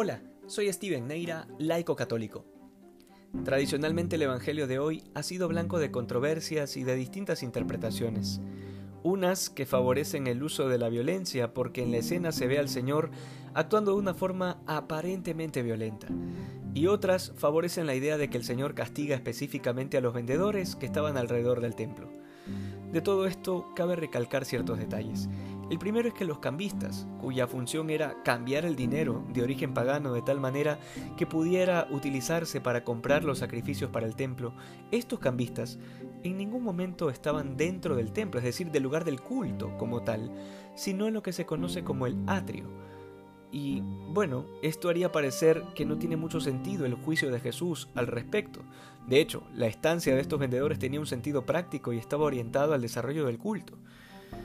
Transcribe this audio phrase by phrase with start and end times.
[0.00, 2.44] Hola, soy Steven Neira, laico católico.
[3.44, 8.40] Tradicionalmente el Evangelio de hoy ha sido blanco de controversias y de distintas interpretaciones.
[9.02, 12.68] Unas que favorecen el uso de la violencia porque en la escena se ve al
[12.68, 13.10] Señor
[13.54, 16.06] actuando de una forma aparentemente violenta.
[16.74, 20.86] Y otras favorecen la idea de que el Señor castiga específicamente a los vendedores que
[20.86, 22.08] estaban alrededor del templo.
[22.92, 25.28] De todo esto cabe recalcar ciertos detalles.
[25.70, 30.14] El primero es que los cambistas, cuya función era cambiar el dinero de origen pagano
[30.14, 30.78] de tal manera
[31.18, 34.54] que pudiera utilizarse para comprar los sacrificios para el templo,
[34.90, 35.78] estos cambistas
[36.22, 40.32] en ningún momento estaban dentro del templo, es decir, del lugar del culto como tal,
[40.74, 42.64] sino en lo que se conoce como el atrio.
[43.50, 48.06] Y bueno, esto haría parecer que no tiene mucho sentido el juicio de Jesús al
[48.06, 48.60] respecto.
[49.06, 52.82] De hecho, la estancia de estos vendedores tenía un sentido práctico y estaba orientado al
[52.82, 53.78] desarrollo del culto.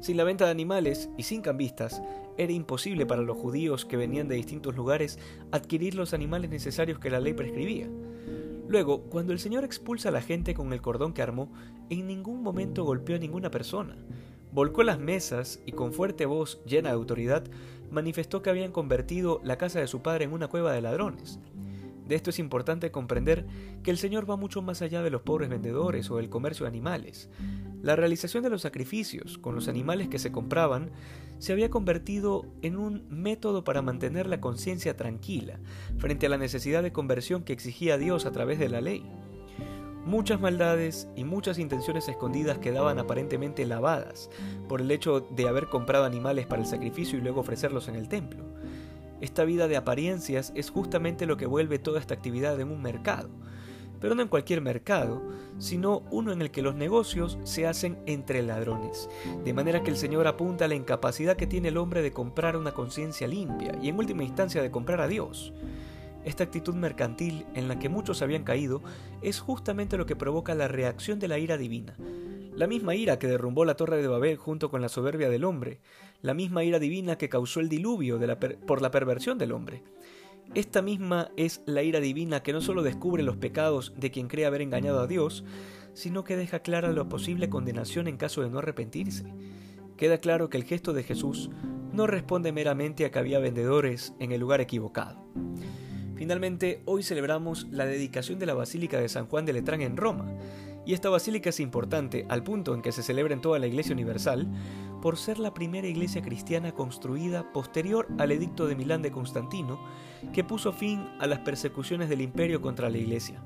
[0.00, 2.02] Sin la venta de animales y sin cambistas,
[2.36, 5.18] era imposible para los judíos que venían de distintos lugares
[5.52, 7.88] adquirir los animales necesarios que la ley prescribía.
[8.68, 11.52] Luego, cuando el Señor expulsa a la gente con el cordón que armó,
[11.90, 13.96] en ningún momento golpeó a ninguna persona.
[14.52, 17.44] Volcó las mesas y con fuerte voz llena de autoridad
[17.90, 21.38] manifestó que habían convertido la casa de su padre en una cueva de ladrones.
[22.06, 23.46] De esto es importante comprender
[23.82, 26.68] que el Señor va mucho más allá de los pobres vendedores o del comercio de
[26.68, 27.30] animales.
[27.82, 30.90] La realización de los sacrificios con los animales que se compraban
[31.38, 35.58] se había convertido en un método para mantener la conciencia tranquila
[35.98, 39.04] frente a la necesidad de conversión que exigía Dios a través de la ley.
[40.04, 44.28] Muchas maldades y muchas intenciones escondidas quedaban aparentemente lavadas
[44.68, 48.08] por el hecho de haber comprado animales para el sacrificio y luego ofrecerlos en el
[48.08, 48.44] templo.
[49.24, 53.30] Esta vida de apariencias es justamente lo que vuelve toda esta actividad en un mercado,
[53.98, 55.22] pero no en cualquier mercado,
[55.58, 59.08] sino uno en el que los negocios se hacen entre ladrones,
[59.42, 62.54] de manera que el Señor apunta a la incapacidad que tiene el hombre de comprar
[62.54, 65.54] una conciencia limpia y en última instancia de comprar a Dios.
[66.26, 68.82] Esta actitud mercantil en la que muchos habían caído
[69.22, 71.96] es justamente lo que provoca la reacción de la ira divina,
[72.56, 75.80] la misma ira que derrumbó la torre de Babel junto con la soberbia del hombre,
[76.22, 78.18] la misma ira divina que causó el diluvio
[78.66, 79.82] por la perversión del hombre.
[80.54, 84.46] Esta misma es la ira divina que no solo descubre los pecados de quien cree
[84.46, 85.44] haber engañado a Dios,
[85.94, 89.24] sino que deja clara la posible condenación en caso de no arrepentirse.
[89.96, 91.50] Queda claro que el gesto de Jesús
[91.92, 95.24] no responde meramente a que había vendedores en el lugar equivocado.
[96.16, 100.32] Finalmente, hoy celebramos la dedicación de la Basílica de San Juan de Letrán en Roma,
[100.86, 103.92] y esta basílica es importante al punto en que se celebra en toda la Iglesia
[103.94, 104.46] Universal
[105.00, 109.78] por ser la primera iglesia cristiana construida posterior al edicto de Milán de Constantino,
[110.32, 113.42] que puso fin a las persecuciones del imperio contra la iglesia.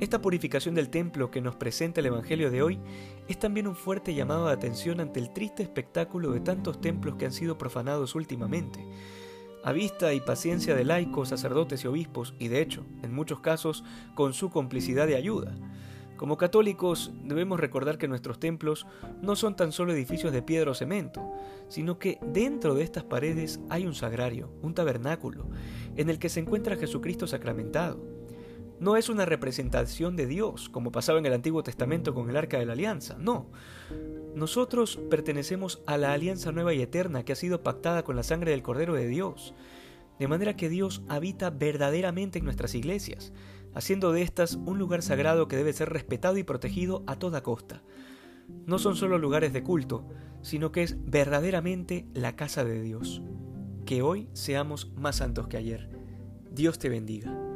[0.00, 2.78] Esta purificación del templo que nos presenta el Evangelio de hoy
[3.26, 7.26] es también un fuerte llamado de atención ante el triste espectáculo de tantos templos que
[7.26, 8.78] han sido profanados últimamente,
[9.64, 13.82] a vista y paciencia de laicos, sacerdotes y obispos, y de hecho, en muchos casos,
[14.14, 15.54] con su complicidad y ayuda.
[16.18, 18.86] Como católicos debemos recordar que nuestros templos
[19.22, 21.32] no son tan solo edificios de piedra o cemento,
[21.68, 25.46] sino que dentro de estas paredes hay un sagrario, un tabernáculo,
[25.96, 28.04] en el que se encuentra Jesucristo sacramentado.
[28.80, 32.58] No es una representación de Dios, como pasaba en el Antiguo Testamento con el Arca
[32.58, 33.52] de la Alianza, no.
[34.34, 38.50] Nosotros pertenecemos a la alianza nueva y eterna que ha sido pactada con la sangre
[38.50, 39.54] del Cordero de Dios,
[40.18, 43.32] de manera que Dios habita verdaderamente en nuestras iglesias,
[43.78, 47.84] haciendo de estas un lugar sagrado que debe ser respetado y protegido a toda costa.
[48.66, 50.04] No son solo lugares de culto,
[50.42, 53.22] sino que es verdaderamente la casa de Dios.
[53.86, 55.90] Que hoy seamos más santos que ayer.
[56.50, 57.47] Dios te bendiga.